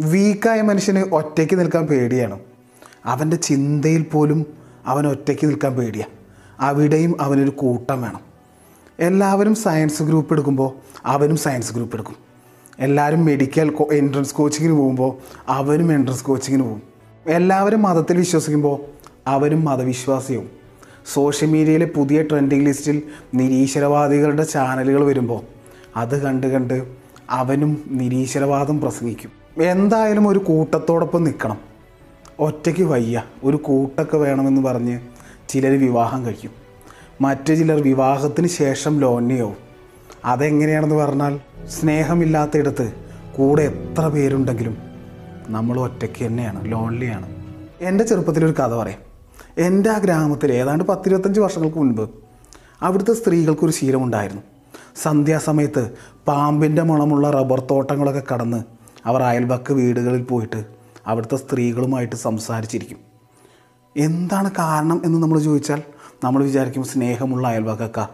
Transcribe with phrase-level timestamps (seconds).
[0.00, 2.38] വീക്കായ മനുഷ്യന് ഒറ്റയ്ക്ക് നിൽക്കാൻ പേടിയാണ്.
[3.04, 4.46] അവന്റെ ചിന്തയിൽ പോലും
[4.86, 6.12] അവൻ ഒറ്റയ്ക്ക് നിൽക്കാൻ പേടിയാണ്
[6.60, 8.20] അവിടെയും അവനൊരു കൂട്ടം വേണം.
[9.00, 10.72] എല്ലാവരും സയൻസ് ഗ്രൂപ്പ് എടുക്കുമ്പോൾ
[11.06, 12.14] അവനും സയൻസ് ഗ്രൂപ്പ് എടുക്കും.
[12.78, 15.18] എല്ലാവരും മെഡിക്കൽ എൻട്രൻസ് കോച്ചിങ്ങിന് പോകുമ്പോൾ
[15.48, 16.82] അവനും എൻട്രൻസ് കോച്ചിങ്ങിന് പോകും.
[17.26, 18.80] എല്ലാവരും മതത്തിൽ വിശ്വസിക്കുമ്പോൾ
[19.26, 20.50] അവനും മതവിശ്വാസിയാവും.
[21.12, 23.02] സോഷ്യൽ മീഡിയയിലെ പുതിയ ട്രെൻഡിങ് ലിസ്റ്റിൽ
[23.34, 25.40] നിരീശ്വരവാദികളുടെ ചാനലുകൾ വരുമ്പോൾ
[25.96, 26.86] അത് കണ്ട് കണ്ട്
[27.30, 29.39] അവനും നിരീശ്വരവാദം പ്രസംഗിക്കും.
[29.62, 31.58] എന്തായാലും ഒരു കൂട്ടത്തോടൊപ്പം നിൽക്കണം.
[32.38, 33.22] ഒറ്റയ്ക്ക് വയ്യ.
[33.44, 35.00] ഒരു കൂട്ടൊക്കെ വേണമെന്ന് പറഞ്ഞ്
[35.48, 36.50] ചിലർ വിവാഹം കഴിക്കും.
[37.20, 39.56] മറ്റു ചിലർ വിവാഹത്തിന് ശേഷം ലോന്യാവും
[40.24, 42.92] അതെങ്ങനെയാണെന്ന് പറഞ്ഞാൽ സ്നേഹമില്ലാത്തയിടത്ത്
[43.36, 44.76] കൂടെ എത്ര പേരുണ്ടെങ്കിലും
[45.48, 47.36] നമ്മൾ ഒറ്റയ്ക്ക് തന്നെയാണ് ലോൺലിയാണ്
[47.80, 49.00] എന്റെ ചെറുപ്പത്തിലൊരു കഥ പറയാം.
[49.58, 52.10] എന്റെ ആ ഗ്രാമത്തിൽ ഏതാണ്ട് പത്തിരുപത്തഞ്ച് വർഷങ്ങൾക്ക് മുൻപ്
[52.82, 54.42] അവിടുത്തെ സ്ത്രീകൾക്കൊരു ശീലമുണ്ടായിരുന്നു.
[55.02, 55.90] സന്ധ്യാസമയത്ത്
[56.28, 60.64] പാമ്പിന്റെ മണമുള്ള റബ്ബർ തോട്ടങ്ങളൊക്കെ കടന്ന് അവർ അയൽവക്ക വീടുകളിൽ പോയിട്ട്
[61.06, 62.98] അവിടുത്തെ സ്ത്രീകളുമായിട്ട് സംസാരിച്ചിരിക്കും.
[63.96, 65.82] എന്താണ് കാരണം എന്ന് നമ്മൾ ചോദിച്ചാൽ
[66.24, 68.08] നമ്മൾ വിചാരിക്കും സ്നേഹമുള്ള അയൽവക്കക്കാർ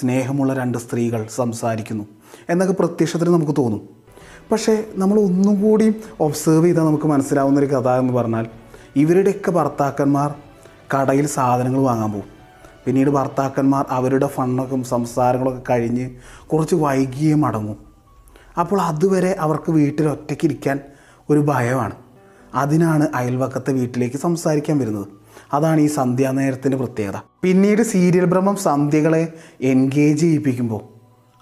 [0.00, 2.04] സ്നേഹമുള്ള രണ്ട് സ്ത്രീകൾ സംസാരിക്കുന്നു
[2.48, 3.88] എന്നൊക്കെ പ്രത്യക്ഷത്തിൽ നമുക്ക് തോന്നും.
[4.52, 8.46] പക്ഷേ നമ്മൾ ഒന്നും കൂടി ഒബ്സേർവ് ചെയ്താൽ നമുക്ക് മനസ്സിലാവുന്ന ഒരു കഥ എന്ന് പറഞ്ഞാൽ
[8.96, 10.34] ഇവരുടെയൊക്കെ ഭർത്താക്കന്മാർ
[10.94, 12.26] കടയിൽ സാധനങ്ങൾ വാങ്ങാൻ പോകും.
[12.84, 16.10] പിന്നീട് ഭർത്താക്കന്മാർ അവരുടെ ഫണ്ണൊക്കെ സംസാരങ്ങളൊക്കെ കഴിഞ്ഞ്
[16.52, 17.91] കുറച്ച് വൈകിയേ മടങ്ങും.
[18.60, 20.80] അപ്പോൾ അതുവരെ അവർക്ക് വീട്ടിൽ ഒറ്റയ്ക്ക് ഇരിക്കാൻ
[21.30, 21.92] ഒരു ഭയമാണ്.
[22.54, 25.06] അതിനാണ് അയൽവക്കത്തെ വീട്ടിലേക്ക് സംസാരിക്കാൻ വരുന്നത്.
[25.52, 27.12] അതാണ് ഈ സന്ധ്യാനേരത്തിന്റെ പ്രത്യേകത.
[27.42, 30.80] പിന്നീട് സീരിയൽ ഭ്രമം സന്ധ്യകളെ എൻഗേജ് ചെയ്യിപ്പിക്കുമ്പോൾ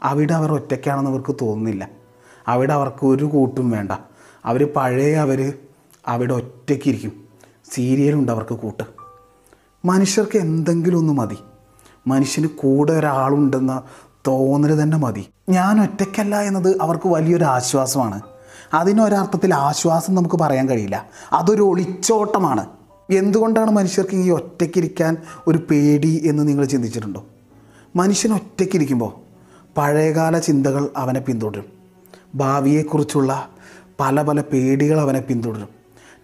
[0.02, 1.88] അവിടെ അവർ ഒറ്റയ്ക്കാണെന്ന് അവർക്ക് തോന്നുന്നില്ല.
[2.48, 3.92] അവിടെ അവർക്ക് ഒരു കൂട്ടും വേണ്ട.
[4.44, 5.54] അവർ പഴയ അവർ
[6.08, 7.12] അവിടെ ഒറ്റയ്ക്കിരിക്കും
[7.74, 8.82] സീരിയലുണ്ട് അവർക്ക് കൂട്ട്.
[9.84, 11.36] മനുഷ്യർക്ക് എന്തെങ്കിലും ഒന്ന് മതി.
[12.06, 13.82] മനുഷ്യന് കൂടെ ഒരാളുണ്ടെന്ന
[14.26, 15.28] തോന്നൽ തന്നെ മതി.
[15.48, 18.22] ഞാൻ ഒറ്റയ്ക്കല്ല എന്നത് അവർക്ക് വലിയൊരു ആശ്വാസമാണ്.
[18.74, 21.06] അതിനൊരർത്ഥത്തിൽ ആശ്വാസം നമുക്ക് പറയാൻ കഴിയില്ല.
[21.32, 22.66] അതൊരു ഒളിച്ചോട്ടമാണ്.
[23.10, 27.24] എന്തുകൊണ്ടാണ് മനുഷ്യർക്ക് ഈ ഒറ്റയ്ക്കിരിക്കാൻ ഒരു പേടി എന്ന് നിങ്ങൾ ചിന്തിച്ചിട്ടുണ്ടോ?
[27.96, 29.12] മനുഷ്യൻ ഒറ്റയ്ക്കിരിക്കുമ്പോൾ
[29.76, 31.64] പഴയകാല ചിന്തകൾ അവനെ പിന്തുടരും.
[32.34, 33.48] ഭാവിയെക്കുറിച്ചുള്ള
[34.00, 35.68] പല പല പേടികൾ അവനെ പിന്തുടരും.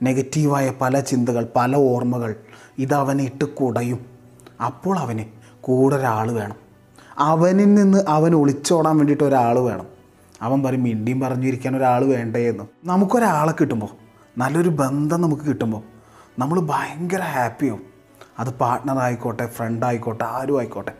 [0.03, 2.35] നെഗറ്റീവായ പല ചിന്തകൾ പല ഓർമ്മകൾ
[2.79, 4.06] ഇതവനെ ഇട്ട് കുടയും.
[4.67, 5.25] അപ്പോൾ അവന്
[5.61, 6.66] കൂടെ ഒരാൾ വേണം.
[7.19, 9.87] അവനിൽ നിന്ന് അവൻ ഒളിച്ചോടാൻ വേണ്ടിയിട്ട് ഒരാൾ വേണം.
[10.43, 13.88] അവൻ പറയും മിണ്ടിയും പറഞ്ഞിരിക്കാൻ ഒരാൾ വേണ്ടേ എന്ന് നമുക്കൊരാളെ കിട്ടുമ്പോൾ
[14.38, 15.82] നല്ലൊരു ബന്ധം നമുക്ക് കിട്ടുമ്പോൾ
[16.38, 17.82] നമ്മൾ ഭയങ്കര ഹാപ്പിയാവും.
[18.38, 20.93] അത് പാർട്ട്ണർ ആയിക്കോട്ടെ ഫ്രണ്ട് ആയിക്കോട്ടെ ആരും ആയിക്കോട്ടെ.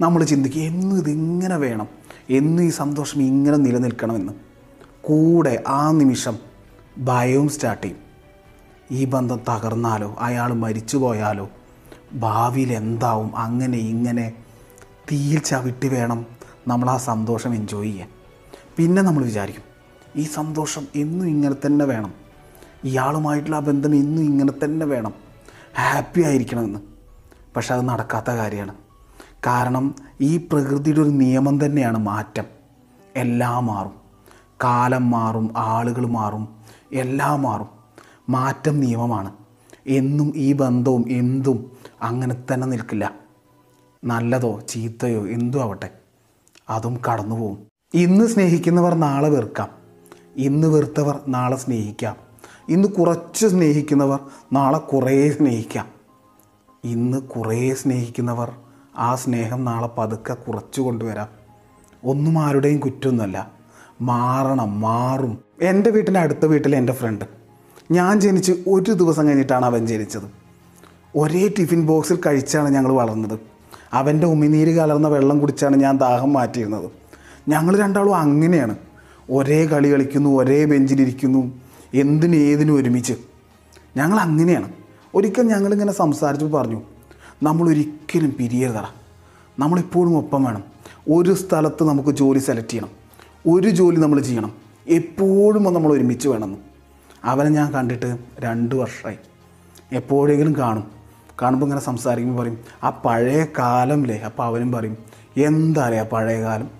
[0.00, 1.88] നമ്മൾ ചിന്തിക്കും എന്നും ഇതിങ്ങനെ വേണം.
[2.30, 4.32] എന്നും ഈ സന്തോഷം ഇങ്ങനെ നിലനിൽക്കണമെന്ന്.
[5.00, 6.38] കൂടെ ആ നിമിഷം
[6.98, 8.08] ഭയവും സ്റ്റാർട്ട് ചെയ്യും.
[8.90, 11.48] ഈ ബന്ധം തകർന്നാലോ അയാൾ മരിച്ചു പോയാലോ
[12.12, 14.32] ഭാവിയിൽ എന്താവും അങ്ങനെ ഇങ്ങനെ
[15.12, 16.26] തീയിൽ ചവിട്ടി വേണം
[16.68, 18.08] നമ്മൾ ആ സന്തോഷം എൻജോയ് ചെയ്യാൻ.
[18.76, 19.62] പിന്നെ നമ്മൾ വിചാരിക്കും
[20.16, 22.14] ഈ സന്തോഷം എന്നും ഇങ്ങനെ തന്നെ വേണം.
[22.84, 25.12] ഇയാളുമായിട്ടുള്ള ആ ബന്ധം എന്നും ഇങ്ങനെ തന്നെ വേണം.
[25.78, 26.78] ഹാപ്പി ആയിരിക്കണമെന്ന്.
[27.56, 28.74] പക്ഷെ അത് നടക്കാത്ത കാര്യമാണ്.
[29.46, 32.44] കാരണം ഈ പ്രകൃതിയുടെ ഒരു നിയമം തന്നെയാണ് മാറ്റം.
[33.16, 33.92] എല്ലാം മാറും.
[34.64, 36.48] കാലം മാറും ആളുകൾ മാറും
[36.92, 37.68] എല്ലാം മാറും.
[38.28, 39.32] മാറ്റം നിയമമാണ്.
[39.86, 41.70] എന്നും ഈ ബന്ധവും എന്തും
[42.02, 43.27] അങ്ങനെ തന്നെ നിൽക്കില്ല.
[44.04, 45.90] നല്ലതോ ചീത്തയോ എന്തോ ആവട്ടെ
[46.70, 47.58] അതും കടന്നു പോകും
[47.94, 49.68] ഇന്ന് സ്നേഹിക്കുന്നവർ നാളെ വെറുക്കാം.
[50.36, 52.16] ഇന്ന് വെറുത്തവർ നാളെ സ്നേഹിക്കാം.
[52.68, 54.18] ഇന്ന് കുറച്ച് സ്നേഹിക്കുന്നവർ
[54.52, 55.86] നാളെ കുറേ സ്നേഹിക്കാം.
[56.84, 58.52] ഇന്ന് കുറേ സ്നേഹിക്കുന്നവർ
[58.98, 61.28] ആ സ്നേഹം നാളെ പതുക്കെ കുറച്ചു കൊണ്ടുവരാം.
[62.04, 63.52] ഒന്നും ആരുടെയും കുറ്റമൊന്നുമല്ല
[64.00, 65.38] മാറണം മാറും.
[65.62, 67.24] എന്റെ വീട്ടിന്റെ അടുത്ത വീട്ടിലെ എന്റെ ഫ്രണ്ട്.
[67.90, 70.30] ഞാൻ ജനിച്ച് ഒരു ദിവസം കഴിഞ്ഞിട്ടാണ് അവൻ ജനിച്ചത്.
[71.16, 73.57] ഒരേ ടിഫിൻ ബോക്സിൽ കഴിച്ചാണ് ഞങ്ങൾ വളർന്നത്.
[73.92, 76.90] അവന്റെ ഉമിനീര് കലർന്ന വെള്ളം കുടിച്ചാണ് ഞാൻ ദാഹം മാറ്റിയിരുന്നത്.
[77.48, 78.76] ഞങ്ങൾ രണ്ടാളും അങ്ങനെയാണ്.
[79.30, 81.60] ഒരേ കളി കളിക്കുന്നു ഒരേ ബെഞ്ചിലിരിക്കുന്നു
[81.94, 83.12] എന്തിനും ഏതിനും ഒരുമിച്ച്.
[83.96, 84.72] ഞങ്ങൾ അങ്ങനെയാണ്.
[85.14, 86.82] ഒരിക്കൽ ഞങ്ങളിങ്ങനെ സംസാരിച്ചു പറഞ്ഞു
[87.42, 88.84] നമ്മൾ ഒരിക്കലും പിരിയരുതട.
[89.58, 90.64] നമ്മളിപ്പോഴും ഒപ്പം വേണം.
[91.10, 92.88] ഒരു സ്ഥലത്ത് നമുക്ക് ജോലി സെലക്ട് ചെയ്യണം.
[93.52, 94.52] ഒരു ജോലി നമ്മൾ ചെയ്യണം.
[94.88, 96.58] എപ്പോഴും നമ്മൾ ഒരുമിച്ച് വേണമെന്ന്.
[97.24, 99.16] അവനെ ഞാൻ കണ്ടിട്ട് രണ്ട് വർഷമായി
[99.92, 100.97] എപ്പോഴെങ്കിലും കാണും.
[101.42, 104.96] കാണുമ്പോൾ ഇങ്ങനെ സംസാരിക്കുമ്പോൾ പറയും ആ പഴയ കാലം അല്ലേ അപ്പോൾ അവനും പറയും
[105.36, 106.70] എന്താ പഴയ കാലം?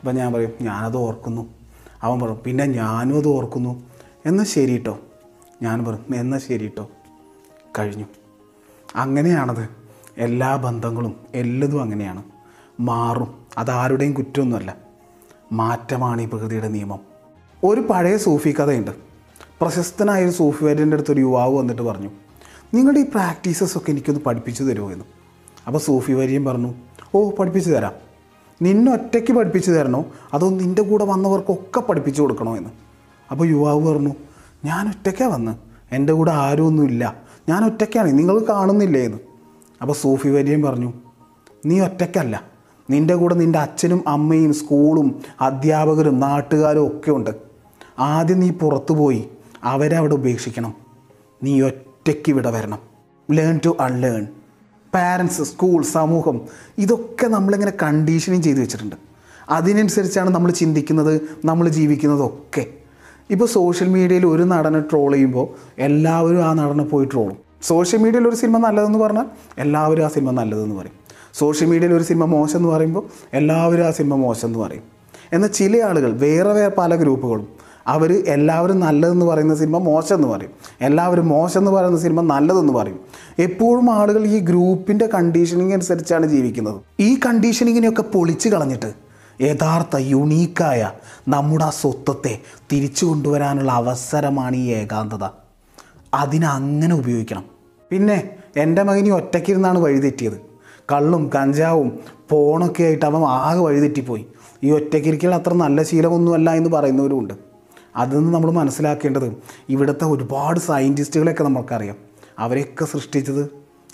[0.00, 1.54] അപ്പം ഞാൻ പറയും ഞാനത് ഓർക്കുന്നു.
[2.02, 3.82] അവൻ പറയും പിന്നെ ഞാനും അത് ഓർക്കുന്നു.
[4.26, 4.98] എന്നാൽ ശരി കേട്ടോ
[5.62, 6.90] ഞാൻ പറയും എന്നാൽ ശരി കേട്ടോ
[7.78, 8.04] കഴിഞ്ഞു.
[8.96, 9.68] അങ്ങനെയാണത്.
[10.18, 12.22] എല്ലാ ബന്ധങ്ങളും എല്ലതും അങ്ങനെയാണ്.
[12.80, 13.34] മാറും.
[13.58, 14.76] അതാരുടെയും കുറ്റമൊന്നുമല്ല.
[15.52, 16.98] മാറ്റമാണ് ഈ പ്രകൃതിയുടെ നിയമം.
[17.64, 18.90] ഒരു പഴയ സൂഫി കഥയുണ്ട്.
[19.60, 22.10] പ്രശസ്തനായ ഒരു സൂഫി വര്യന്റെ അടുത്ത് ഒരു യുവാവ് വന്നിട്ട് പറഞ്ഞു
[22.74, 25.04] നിങ്ങളുടെ ഈ പ്രാക്ടീസസ് ഒക്കെ എനിക്കൊന്ന് പഠിപ്പിച്ചു തരുമോ എന്ന്
[25.66, 26.74] അപ്പോൾ സൂഫി വരിയും പറഞ്ഞു
[27.14, 27.92] ഓ പഠിപ്പിച്ചു തരാം.
[28.62, 30.04] നിന്നൊറ്റയ്ക്ക് പഠിപ്പിച്ചു തരണോ?
[30.34, 32.70] അതോ നിന്റെ കൂടെ വന്നവർക്കൊക്കെ പഠിപ്പിച്ചു കൊടുക്കണോ എന്ന്
[33.30, 34.14] അപ്പോൾ യുവാവ് പറഞ്ഞു
[34.64, 35.54] ഞാൻ ഒറ്റയ്ക്കാണ് വന്ന്.
[35.92, 37.16] എന്റെ കൂടെ ആരുമൊന്നുമില്ല.
[37.48, 38.18] ഞാൻ ഒറ്റയ്ക്കാണ്.
[38.18, 39.18] നിങ്ങൾ കാണുന്നില്ലേ എന്ന്
[39.80, 40.92] അപ്പോൾ സൂഫി വരിയും പറഞ്ഞു
[41.66, 42.42] നീ ഒറ്റയ്ക്കല്ല.
[42.90, 47.30] നിന്റെ കൂടെ നിന്റെ അച്ഛനും അമ്മയും സ്കൂളും അധ്യാപകരും നാട്ടുകാരും ഒക്കെ ഉണ്ട്.
[47.98, 49.28] ആദ്യം നീ പുറത്തു പോയി
[49.64, 50.74] അവരെ അവിടെ ഉപേക്ഷിക്കണം.
[51.42, 51.60] നീ
[52.04, 52.80] ഒറ്റയ്ക്ക് ഇവിടെ വരണം.
[53.30, 54.26] Learn to unlearn
[54.94, 56.40] parents school സമൂഹം
[56.78, 58.96] ഇതൊക്കെ നമ്മളിങ്ങനെ കണ്ടീഷനിങ് ചെയ്തു വെച്ചിട്ടുണ്ട്.
[59.48, 61.14] അതിനനുസരിച്ചാണ് നമ്മൾ ചിന്തിക്കുന്നത്
[61.44, 62.64] നമ്മൾ ജീവിക്കുന്നതൊക്കെ.
[63.30, 65.46] ഇപ്പോൾ സോഷ്യൽ മീഡിയയിൽ ഒരു നടനെ ട്രോൾ ചെയ്യുമ്പോൾ
[65.78, 69.26] എല്ലാവരും ആ നടനെ പോയി ട്രോളും സോഷ്യൽ മീഡിയയിൽ ഒരു സിനിമ നല്ലതെന്ന് പറഞ്ഞാൽ
[69.58, 70.96] എല്ലാവരും ആ സിനിമ നല്ലതെന്ന് പറയും.
[71.34, 74.82] സോഷ്യൽ മീഡിയയിൽ ഒരു സിനിമ മോശം എന്ന് പറയുമ്പോൾ എല്ലാവരും ആ സിനിമ മോശം എന്ന് പറയും.
[75.32, 80.50] എന്നാൽ ചില ആളുകൾ വേറെ വേറെ പല ഗ്രൂപ്പുകളും അവർ എല്ലാവരും നല്ലതെന്ന് പറയുന്ന സിനിമ മോശമെന്ന് പറയും.
[80.80, 83.00] എല്ലാവരും മോശം എന്ന് പറയുന്ന സിനിമ നല്ലതെന്ന് പറയും.
[83.38, 86.80] എപ്പോഴും ആളുകൾ ഈ ഗ്രൂപ്പിന്റെ കണ്ടീഷനിങ് അനുസരിച്ചാണ് ജീവിക്കുന്നത്.
[87.00, 88.92] ഈ കണ്ടീഷനിങ്ങിനെയൊക്കെ പൊളിച്ച് കളഞ്ഞിട്ട്
[89.42, 90.90] യഥാർത്ഥ യുണീക്കായ
[91.28, 92.38] നമ്മുടെ ആ സ്വത്വത്തെ
[92.72, 95.24] തിരിച്ചു കൊണ്ടുവരാനുള്ള അവസരമാണ് ഈ ഏകാന്തത.
[96.14, 97.44] അതിനങ്ങനെ ഉപയോഗിക്കണം.
[97.90, 100.54] പിന്നെ എന്റെ മകനി ഒറ്റയ്ക്കിരുന്നാണ് വഴിതെറ്റിയത്
[100.92, 101.98] കള്ളും കഞ്ചാവും
[102.30, 104.26] പോണൊക്കെ ആയിട്ട് അവൻ ആകെ വഴിതെറ്റിപ്പോയി
[104.64, 107.53] ഈ ഒറ്റയ്ക്കിരിക്കൽ അത്ര നല്ല ശീലമൊന്നുമല്ല എന്ന് പറയുന്നവരുമുണ്ട്.
[107.96, 109.36] അതൊന്ന് നമ്മൾ മനസ്സിലാക്കേണ്ടത്
[109.68, 111.96] ഇവിടുത്തെ ഒരുപാട് സയന്റിസ്റ്റുകളെയൊക്കെ നമുക്കറിയാം
[112.38, 113.50] അവരെയൊക്കെ സൃഷ്ടിച്ചത്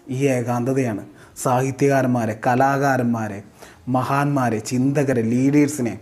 [0.08, 1.06] ഈ ഏകാന്തതയാണ്.
[1.42, 3.42] സാഹിത്യകാരന്മാരെ കലാകാരന്മാരെ
[3.88, 5.98] മഹാന്മാരെ ചിന്തകരെ ലീഡേഴ്സിനെ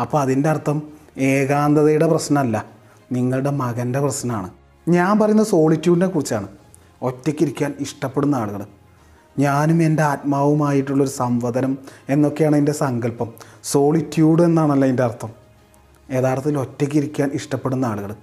[0.00, 0.82] അപ്പോൾ അതിന്റെ അർത്ഥം
[1.18, 2.64] ഏകാന്തതയുടെ പ്രശ്നമല്ല
[3.12, 4.50] നിങ്ങളുടെ മകന്റെ പ്രശ്നമാണ്.
[4.88, 6.48] ഞാൻ പറയുന്ന സോളിറ്റ്യൂഡിനെ കുറിച്ചാണ്.
[7.02, 8.66] ഒറ്റയ്ക്കിരിക്കാൻ ഇഷ്ടപ്പെടുന്ന ആളുകൾ.
[9.38, 11.78] ഞാനും എന്റെ ആത്മാവുമായിട്ടുള്ളൊരു സംവദനം
[12.08, 13.32] എന്നൊക്കെയാണ് എന്റെ സങ്കല്പം.
[13.64, 15.45] സോളിറ്റ്യൂഡ് എന്നാണല്ലോ അതിന്റെ അർത്ഥം.
[16.12, 18.14] യഥാർത്ഥത്തിൽ ഒറ്റയ്ക്ക് ഇരിക്കാൻ ഇഷ്ടപ്പെടുന്ന ആളുകൾ.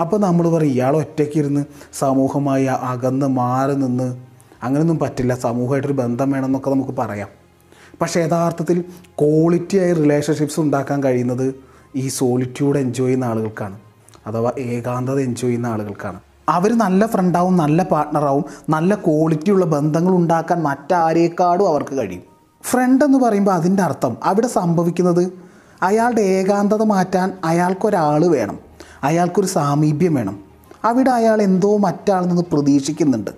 [0.00, 1.64] അപ്പോൾ നമ്മൾ പറയും ഇയാൾ ഒറ്റയ്ക്കിരുന്ന്
[1.98, 4.16] സമൂഹമായി അകന്ന് മാറി നിന്ന്
[4.62, 5.34] അങ്ങനെയൊന്നും പറ്റില്ല.
[5.34, 7.28] സമൂഹമായിട്ടൊരു ബന്ധം വേണമെന്നൊക്കെ നമുക്ക് പറയാം.
[8.00, 11.54] പക്ഷേ യഥാർത്ഥത്തിൽ ക്വാളിറ്റി ആയി റിലേഷൻഷിപ്സ് ഉണ്ടാക്കാൻ കഴിയുന്നത്
[11.96, 13.80] ഈ സോളിറ്റ്യൂഡ് എൻജോയ് ചെയ്യുന്ന ആളുകൾക്കാണ്.
[14.26, 16.20] അഥവാ ഏകാന്തത എൻജോയ് ചെയ്യുന്ന ആളുകൾക്കാണ്.
[16.48, 22.22] അവർ നല്ല ഫ്രണ്ടാവും നല്ല പാർട്ട്ണറാവും നല്ല ക്വാളിറ്റിയുള്ള ബന്ധങ്ങൾ ഉണ്ടാക്കാൻ മറ്റാരേക്കാളും അവർക്ക് കഴിയും.
[22.62, 25.51] ഫ്രണ്ട് എന്ന് പറയുമ്പോൾ അതിന്റെ അർത്ഥം അവിടെ സംഭവിക്കുന്നത്
[25.82, 28.58] അയാളുടെ ഏകാന്തത മാറ്റാൻ അയാൾക്കൊരാൾ വേണം.
[29.02, 30.40] അയാൾക്കൊരു സാമീപ്യം വേണം.
[30.84, 33.30] അവിടെ അയാൾ എന്തോ മറ്റാളിൽ നിന്ന് പ്രതീക്ഷിക്കുന്നുണ്ട്.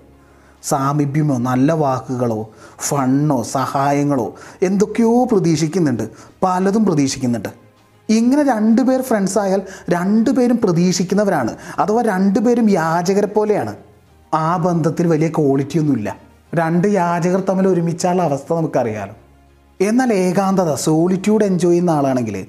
[0.62, 6.10] സാമീപ്യമോ നല്ല വാക്കുകളോ ഫണ്ണോ സഹായങ്ങളോ എന്തൊക്കെയോ പ്രതീക്ഷിക്കുന്നുണ്ട്.
[6.42, 7.48] പലതും പ്രതീക്ഷിക്കുന്നുണ്ട്.
[8.08, 11.56] ഇങ്ങനെ രണ്ടുപേർ ഫ്രണ്ട്സ് ആയാൽ രണ്ടുപേരും പ്രതീക്ഷിക്കുന്നവരാണ്.
[11.78, 13.76] അഥവാ രണ്ടുപേരും യാചകരെ പോലെയാണ്.
[14.34, 16.16] ആ ബന്ധത്തിൽ വലിയ ക്വാളിറ്റിയൊന്നുമില്ല
[16.54, 19.14] രണ്ട് യാചകർ തമ്മിൽ ഒരുമിച്ചുള്ള അവസ്ഥ നമുക്കറിയാലോ.
[19.80, 22.46] എന്നാൽ ഏകാന്തത സോളിറ്റ്യൂഡ് എൻജോയ് ചെയ്യുന്ന ആളാണെങ്കിൽ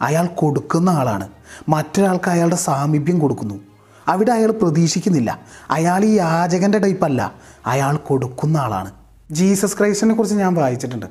[0.00, 1.28] അയാൾ കൊടുക്കുന്ന ആളാണ്.
[1.68, 3.60] മറ്റൊരാൾക്ക് അയാളുടെ സാമീപ്യം കൊടുക്കുന്നു.
[4.08, 5.40] അവിടെ അയാൾ പ്രതീക്ഷിക്കുന്നില്ല.
[5.70, 7.34] അയാൾ ഈ യാചകന്റെ ടൈപ്പല്ല
[7.66, 8.92] അയാൾ കൊടുക്കുന്ന ആളാണ്.
[9.30, 11.06] ജീസസ് ക്രൈസ്റ്റിനെ കുറിച്ച് ഞാൻ വായിച്ചിട്ടുണ്ട്.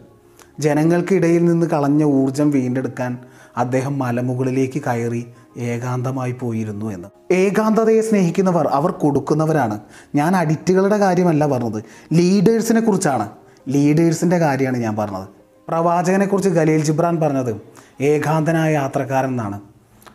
[0.59, 3.17] ജനങ്ങൾക്കിടയിൽ നിന്ന് കളഞ്ഞ ഊർജം വീണ്ടെടുക്കാൻ
[3.57, 5.25] അദ്ദേഹം മലമുകളിലേക്ക് കയറി
[5.57, 7.07] ഏകാന്തമായി പോയിരുന്നു എന്ന്.
[7.33, 9.79] ഏകാന്തതയെ സ്നേഹിക്കുന്നവർ അവർ കൊടുക്കുന്നവരാണ്.
[10.15, 11.83] ഞാൻ അഡിക്റ്റുകളുടെ കാര്യമല്ല പറഞ്ഞത്.
[12.13, 13.29] ലീഡേഴ്സിനെ കുറിച്ചാണ്.
[13.69, 15.44] ലീഡേഴ്സിന്റെ കാര്യമാണ് ഞാൻ പറഞ്ഞത്.
[15.69, 17.62] പ്രവാചകനെക്കുറിച്ച് ഖലീൽ ജിബ്രാൻ പറഞ്ഞത്
[18.01, 19.59] ഏകാന്തനായ യാത്രക്കാരൻ എന്നാണ്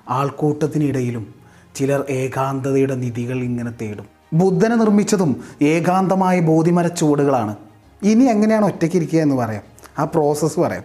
[0.09, 1.35] ആൾക്കൂട്ടത്തിനിടയിലും
[1.75, 4.07] ചിലർ ഏകാന്തതയുടെ നിധികൾ ഇങ്ങനെ തേടും.
[4.33, 7.57] ബുദ്ധനെ നിർമ്മിച്ചതും ഏകാന്തമായ ബോധിമര ചുവടുകളാണ്.
[8.03, 9.63] ഇനി എങ്ങനെയാണ് ഒറ്റയ്ക്കിരിക്കുക എന്ന് പറയാം.
[9.99, 10.83] ആ പ്രോസസ്സ് പറയാം.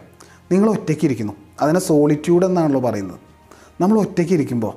[0.51, 3.19] നിങ്ങൾ ഒറ്റയ്ക്കിരിക്കുന്നു അതിനെ സോളിറ്റ്യൂഡ് എന്നാണല്ലോ പറയുന്നത്.
[3.81, 4.73] നമ്മൾ ഒറ്റയ്ക്കിരിക്കുമ്പോൾ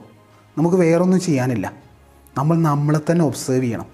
[0.58, 1.72] നമുക്ക് വേറൊന്നും ചെയ്യാനില്ല.
[2.38, 3.86] നമ്മൾ നമ്മളെ തന്നെ ഒബ്സേർവ് ചെയ്യണം.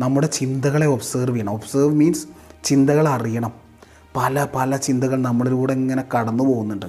[0.00, 1.52] നമ്മുടെ ചിന്തകളെ ഒബ്സേർവ് ചെയ്യണം.
[1.52, 2.26] ഒബ്സേർവ് മീൻസ്
[2.64, 3.67] ചിന്തകൾ അറിയണം
[4.16, 6.86] പല പല ചിന്തകൾ നമ്മളിലൂടെ ഇങ്ങനെ കടന്നു പോകുന്നുണ്ട്.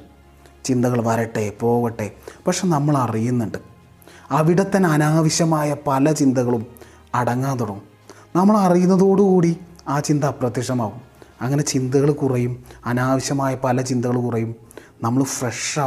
[0.64, 2.12] ചിന്തകൾ വരട്ടെ പോകട്ടെ.
[2.48, 3.58] പക്ഷെ നമ്മൾ അറിയുന്നുണ്ട്.
[4.32, 6.66] അവിടെ തന്നെ അനാവശ്യമായ പല ചിന്തകളും
[7.16, 7.82] അടങ്ങാൻ തുടങ്ങും.
[8.36, 9.58] നമ്മൾ അറിയുന്നതോടുകൂടി
[9.88, 11.02] ആ ചിന്ത അപ്രത്യക്ഷമാവും.
[11.42, 14.56] അങ്ങനെ ചിന്തകൾ കുറയും അനാവശ്യമായ പല ചിന്തകൾ കുറയും
[15.04, 15.80] നമ്മൾ ഫ്രഷ്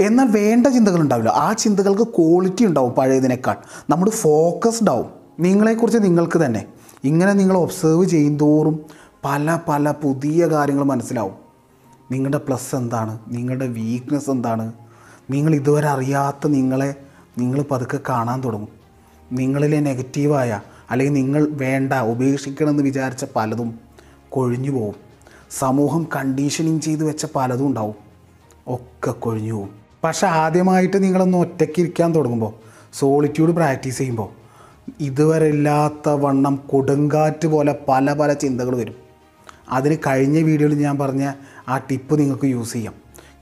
[0.00, 1.30] എന്നാൽ വേണ്ട ചിന്തകൾ ഉണ്ടാവില്ല.
[1.30, 3.56] ആ ചിന്തകൾക്ക് ക്വാളിറ്റി ഉണ്ടാവും പഴയതിനേക്കാൾ.
[3.90, 5.10] നമ്മൾ ഫോക്കസ്ഡ് ആവും.
[5.40, 6.66] നിങ്ങളെക്കുറിച്ച് നിങ്ങൾക്ക് തന്നെ.
[7.04, 8.84] ഇങ്ങനെ നിങ്ങൾ ഒബ്സേർവ് ചെയ്യുന്തോറും
[9.24, 11.34] പല പല പുതിയ കാര്യങ്ങൾ മനസ്സിലാവും.
[12.10, 13.18] നിങ്ങളുടെ പ്ലസ് എന്താണ്?
[13.28, 14.72] നിങ്ങളുടെ വീക്ക്നെസ് എന്താണ്?
[15.30, 16.94] നിങ്ങൾ ഇതുവരെ അറിയാത്ത നിങ്ങളെ
[17.38, 18.68] നിങ്ങൾ പതുക്കെ കാണാൻ തുടങ്ങും.
[19.32, 23.78] നിങ്ങളിലെ നെഗറ്റീവായ അല്ലെങ്കിൽ നിങ്ങൾ വേണ്ട ഉപേക്ഷിക്കണമെന്ന് വിചാരിച്ച പലതും
[24.28, 24.94] കൊഴിഞ്ഞു പോവും.
[25.50, 27.94] സമൂഹം കണ്ടീഷനിങ് ചെയ്ത് വെച്ച പലതും ഉണ്ടാവും.
[28.68, 29.70] ഒക്കെ കൊഴിഞ്ഞു പോവും.
[30.04, 32.52] പക്ഷെ ആദ്യമായിട്ട് നിങ്ങളൊന്ന് ഒറ്റയ്ക്ക് ഇരിക്കാൻ തുടങ്ങുമ്പോൾ
[32.92, 34.28] സോളിറ്റ്യൂഡ് പ്രാക്ടീസ് ചെയ്യുമ്പോൾ
[35.00, 39.03] ഇതുവരെ ഇല്ലാത്ത വണ്ണം കൊടുങ്കാറ്റ് പോലെ പല പല ചിന്തകൾ വരും.
[39.70, 41.32] അതിന് കഴിഞ്ഞ വീഡിയോയിൽ ഞാൻ പറഞ്ഞ
[41.68, 42.94] ആ ടിപ്പ് നിങ്ങൾക്ക് യൂസ് ചെയ്യാം.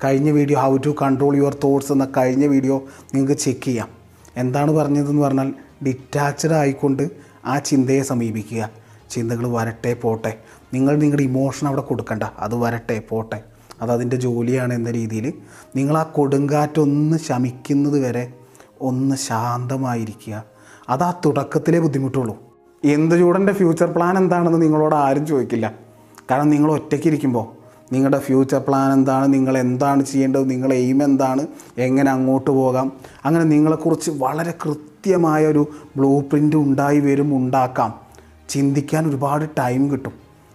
[0.04, 2.82] കഴിഞ്ഞ video how to control your thoughts എന്ന കഴിഞ്ഞ വീഡിയോ
[3.14, 3.88] നിങ്ങൾക്ക് ചെക്ക് ചെയ്യാം.
[4.36, 5.54] എന്താണ് പറഞ്ഞതെന്ന് പറഞ്ഞാൽ
[5.86, 7.10] ഡിറ്റാച്ച്ഡ് ആയിക്കൊണ്ട്
[7.46, 8.70] ആ ചിന്തയെ സമീപിക്കുക.
[9.10, 10.38] ചിന്തകൾ വരട്ടെ പോട്ടെ.
[10.74, 12.22] നിങ്ങൾ നിങ്ങളുടെ ഇമോഷൻ അവിടെ കൊടുക്കണ്ട.
[12.38, 13.42] അത് വരട്ടെ പോട്ടെ.
[13.82, 15.32] അത് അതിന്റെ ജോലിയാണ് എന്ന രീതിയിൽ
[15.76, 18.32] നിങ്ങൾ ആ കൊടുങ്കാറ്റൊന്ന് ശമിക്കുന്നത് വരെ
[18.80, 20.44] ഒന്ന് ശാന്തമായിരിക്കുക.
[20.88, 22.36] അത് ആ തുടക്കത്തിലേ ബുദ്ധിമുട്ടുള്ളൂ.
[22.84, 25.91] എന്ത് ചൂടന്റെ ഫ്യൂച്ചർ പ്ലാൻ എന്താണെന്ന് നിങ്ങളോട് ആരും ചോദിക്കില്ല.
[26.30, 27.62] കാരണം നിങ്ങൾ ഒറ്റയ്ക്ക് ഇരിക്കുമ്പോൾ
[27.94, 31.46] നിങ്ങളുടെ ഫ്യൂച്ചർ പ്ലാൻ എന്താണ് നിങ്ങൾ എന്താണ് ചെയ്യേണ്ടത് നിങ്ങളുടെ എയിം എന്താണ്
[31.78, 32.92] എങ്ങനെ അങ്ങോട്ട് പോകാം
[33.24, 38.00] അങ്ങനെ നിങ്ങളെക്കുറിച്ച് വളരെ കൃത്യമായ ഒരു ബ്ലൂ പ്രിന്റ് ഉണ്ടായി വരും ഉണ്ടാക്കാം.
[38.48, 40.12] ചിന്തിക്കാൻ ഒരുപാട് ടൈം കിട്ടും.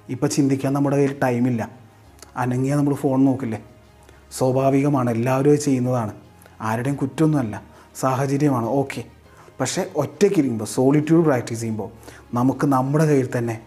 [0.09, 1.71] ഇപ്പോൾ ചിന്തിക്കാൻ നമ്മുടെ കയ്യിൽ ടൈമില്ല
[2.37, 3.63] അനങ്ങിയാൽ നമ്മൾ ഫോൺ നോക്കില്ലേ?
[4.37, 6.13] സ്വാഭാവികമാണ് എല്ലാവരും ചെയ്യുന്നതാണ്.
[6.61, 7.63] ആരുടെയും കുറ്റമൊന്നുമല്ല
[7.99, 8.65] സാഹചര്യമാണ്.
[8.65, 9.03] ഓക്കെ
[9.59, 11.89] പക്ഷേ ഒറ്റയ്ക്കിരിക്കുമ്പോൾ സോളിറ്റ്യൂഡ് പ്രാക്ടീസ് ചെയ്യുമ്പോൾ
[12.33, 13.61] നമുക്ക് നമ്മുടെ കയ്യിൽ തന്നെ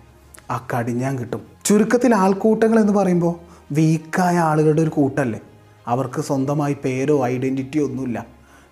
[0.51, 1.50] ആ കടിഞ്ഞാൻ കിട്ടും.
[1.65, 3.35] ചുരുക്കത്തിൽ ആൾക്കൂട്ടങ്ങൾ എന്ന് പറയുമ്പോൾ
[3.73, 5.41] വീക്കായ ആളുകളുടെ ഒരു കൂട്ടല്ലേ?
[5.87, 8.27] അവർക്ക് സ്വന്തമായി പേരോ ഐഡന്റിറ്റിയോ ഒന്നുമില്ല.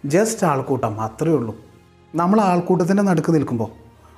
[0.05, 1.57] ജസ്റ്റ് ആൾക്കൂട്ടം അത്രയേ ഉള്ളൂ.
[2.15, 3.71] നമ്മൾ ആൾക്കൂട്ടത്തിന്റെ നടുക്ക് നിൽക്കുമ്പോൾ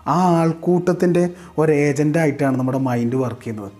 [0.07, 3.73] ആ ആൾക്കൂട്ടത്തിന്റെ ഒരു ഏജന്റായിട്ടാണ് നമ്മുടെ മൈൻഡ് വർക്ക് ചെയ്യുന്നത്.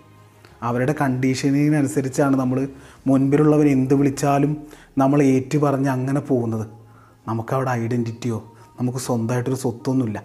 [0.63, 2.67] അവരുടെ കണ്ടീഷനിങ്ങിനനുസരിച്ചാണ് നമ്മൾ
[3.07, 4.57] മുൻപിലുള്ളവർ എന്ത് വിളിച്ചാലും
[4.97, 6.67] നമ്മൾ ഏറ്റു പറഞ്ഞ് അങ്ങനെ പോകുന്നത്.
[7.27, 10.23] നമുക്കവിടെ ഐഡന്റിറ്റിയോ നമുക്ക് സ്വന്തമായിട്ടൊരു സ്വത്തൊന്നുമില്ല.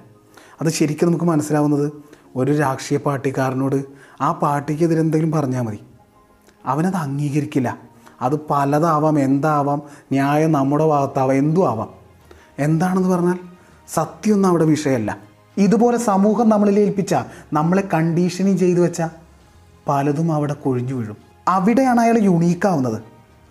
[0.61, 1.93] അത് ശരിക്കും നമുക്ക് മനസ്സിലാവുന്നത്
[2.37, 3.85] ഒരു രാഷ്ട്രീയ പാർട്ടിക്കാരനോട്
[4.21, 5.79] ആ പാർട്ടിക്കെതിരെ എന്തെങ്കിലും പറഞ്ഞാൽ മതി.
[6.67, 7.79] അവനത് അംഗീകരിക്കില്ല.
[8.21, 9.83] അത് പലതാവാം എന്താവാം
[10.13, 11.89] ന്യായം നമ്മുടെ ഭാഗത്താവാം എന്തും ആവാം.
[12.59, 13.39] എന്താണെന്ന് പറഞ്ഞാൽ
[13.89, 15.19] സത്യമൊന്നും അവിടെ വിഷയമല്ല.
[15.57, 17.15] ഇതുപോലെ സമൂഹം നമ്മളിൽ ഏൽപ്പിച്ച
[17.53, 19.03] നമ്മളെ കണ്ടീഷനിങ് ചെയ്തു വെച്ച
[19.89, 21.17] പലതും അവിടെ കൊഴിഞ്ഞു വീഴും.
[21.49, 23.03] അവിടെയാണ് അയാൾ യുണീക്കാവുന്നത്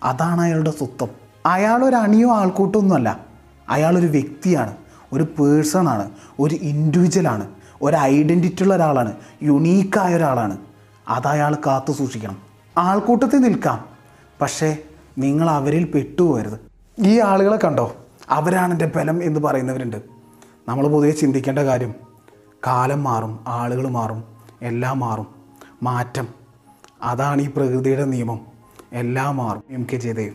[0.02, 1.08] അതാണ് അയാളുടെ സ്വത്വം.
[1.46, 3.20] അയാൾ ഒരു അണിയോ ആൾക്കൂട്ടമൊന്നുമല്ല.
[3.68, 4.76] അയാളൊരു വ്യക്തിയാണ്.
[5.12, 7.48] ഒരു പേഴ്സണാണ് ഒരു ഇൻഡിവിജ്വലാണ്
[7.82, 9.12] ഒരു ഐഡന്റിറ്റി ഉള്ള ഒരാളാണ്.
[9.42, 10.58] യുണീക്കായ ഒരാളാണ്.
[11.08, 12.38] അത് അയാൾ കാത്തു സൂക്ഷിക്കണം.
[12.78, 13.84] ആൾക്കൂട്ടത്തിൽ നിൽക്കാം.
[14.40, 14.78] പക്ഷേ
[15.18, 16.60] നിങ്ങൾ അവരിൽ പെട്ടുപോകരുത്.
[16.98, 17.96] ഈ ആളുകളെ കണ്ടോ?
[18.30, 19.96] അവരാണ് എന്റെ ബലം എന്ന് പറയുന്നവരുണ്ട്.
[20.68, 21.94] നമ്മൾ പൊതുവെ ചിന്തിക്കേണ്ട കാര്യം
[22.66, 24.24] കാലം മാറും ആളുകൾ മാറും
[24.62, 25.26] എല്ലാം മാറും.
[25.82, 26.28] മാറ്റം.
[27.02, 28.40] അതാണ് ഈ പ്രകൃതിയുടെ നിയമം.
[28.92, 29.62] എല്ലാം മാറും.
[29.70, 30.34] M K Jayadev